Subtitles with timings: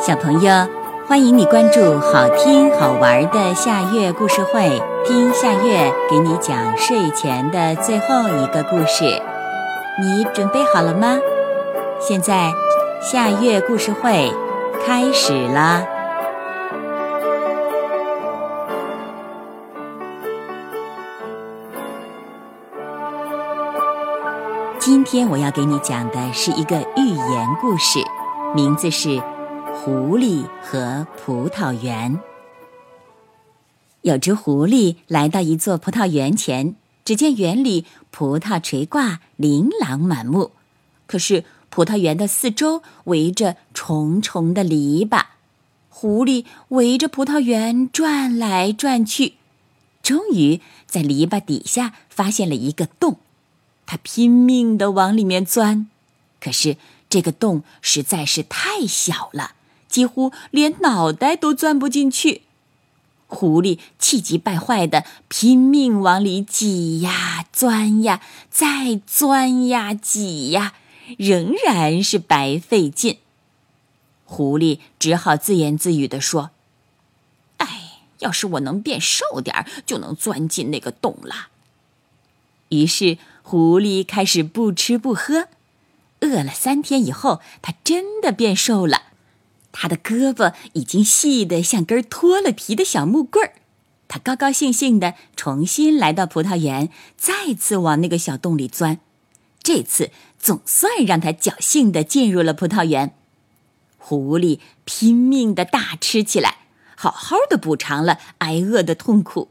[0.00, 0.50] 小朋友，
[1.06, 9.04] 欢迎你关注好听好玩的夏月故事会，听夏月给你讲睡前的最后一个故事。
[10.00, 11.18] 你准备好了吗？
[12.00, 12.50] 现在，
[13.02, 14.32] 夏月故事会
[14.86, 15.84] 开始啦！
[24.78, 27.98] 今天我要给你讲的是一个寓言故事，
[28.54, 29.08] 名字是
[29.82, 32.12] 《狐狸和葡萄园》。
[34.02, 40.50] 有只狐狸来到一座葡萄园前，只见园里葡萄垂挂，琳琅满目。
[41.06, 45.22] 可是葡萄园的四周围着重重的篱笆，
[45.88, 49.36] 狐狸围着葡萄园转来转去，
[50.02, 53.16] 终于在篱笆底下发现了一个洞。
[53.86, 55.88] 他拼命地往里面钻，
[56.38, 56.76] 可是
[57.08, 59.52] 这个洞实在是太小了，
[59.90, 62.42] 几乎连脑袋都钻不进去。
[63.26, 70.74] 狐狸气急败坏的拼命往里挤呀钻呀，再钻呀挤呀，
[71.18, 73.18] 仍然是白费劲。
[74.24, 76.50] 狐狸只好自言自语地说
[77.58, 81.48] ：“哎，要是我能变瘦点儿，就能钻进那个洞了。”
[82.70, 83.18] 于是。
[83.42, 85.48] 狐狸开始不吃不喝，
[86.20, 89.06] 饿了三天以后，它真的变瘦了。
[89.82, 93.54] 他的胳膊已经细得像根脱了皮的小木棍儿。
[94.08, 98.98] 他高高兴兴地重新来到葡萄园，再次往那个小洞里钻。
[99.62, 103.14] 这次总算让他侥幸地进入了葡萄园。
[103.96, 106.58] 狐狸拼命地大吃起来，
[106.94, 109.48] 好好的补偿了挨饿的痛苦。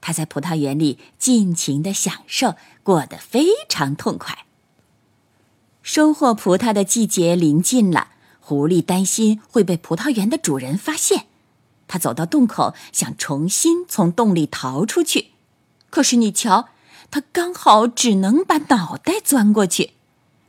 [0.00, 4.46] 他在葡萄园里尽情的享受，过得非常痛快。
[5.82, 8.12] 收获葡萄的季节临近了，
[8.48, 11.26] 狐狸担心会被葡萄园的主人发现。
[11.86, 15.32] 他走到洞口，想重新从洞里逃出去。
[15.90, 16.70] 可是你瞧，
[17.10, 19.90] 他刚好只能把脑袋钻过去。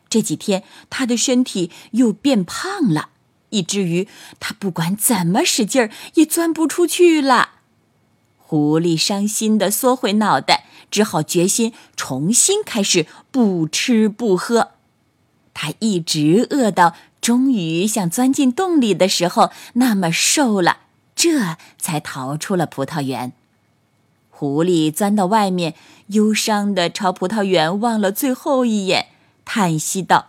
[0.08, 3.10] 这几天，他的身体又变胖了，
[3.50, 4.08] 以至于
[4.40, 7.50] 他不管怎么使劲儿，也钻不出去了。
[8.38, 14.72] 狐狸伤心的缩回脑袋，只好决心重新开始不吃不喝。
[15.54, 20.80] 他一直饿到终于像钻进洞里的时候，那么瘦了，
[21.16, 23.34] 这才逃出了葡萄园。
[24.30, 25.76] 狐狸钻到外面，
[26.08, 29.08] 忧伤的朝葡萄园望了最后一眼，
[29.44, 30.28] 叹息道。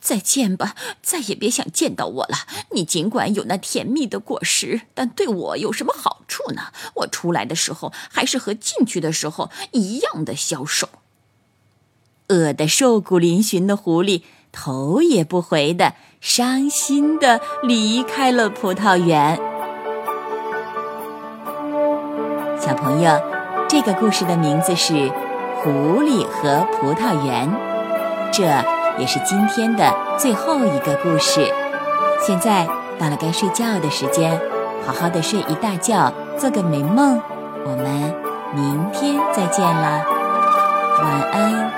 [0.00, 2.46] 再见吧，再也别想见到我了。
[2.70, 6.72] 你尽管有那甜蜜的果实，但对我有什么好处呢？
[6.96, 10.88] 我出来的时候还是和进去的时候一样的消瘦。
[12.28, 14.22] 饿得瘦骨嶙峋的狐狸
[14.52, 19.38] 头也不回的伤心的离开了葡萄园。
[22.58, 23.20] 小朋友，
[23.68, 24.92] 这个故事的名字是
[25.62, 27.48] 《狐狸和葡萄园》，
[28.32, 28.44] 这。
[28.98, 31.48] 也是今天的最后一个故事。
[32.20, 32.66] 现在
[32.98, 34.36] 到了该睡觉的时间，
[34.84, 37.22] 好好的睡一大觉，做个美梦。
[37.64, 38.12] 我们
[38.56, 40.04] 明天再见啦，
[41.00, 41.77] 晚安。